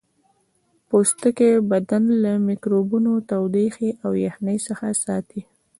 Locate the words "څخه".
4.67-4.87